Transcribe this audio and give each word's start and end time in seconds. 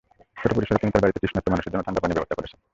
ছোট 0.41 0.51
পরিসরে 0.55 0.81
তিনি 0.81 0.91
তাঁর 0.93 1.03
বাড়িতে 1.03 1.21
তৃষ্ণার্ত 1.21 1.47
মানুষের 1.53 1.71
জন্য 1.71 1.83
ঠান্ডা 1.85 2.01
পানির 2.01 2.15
ব্যবস্থা 2.17 2.37
করেছেন। 2.37 2.59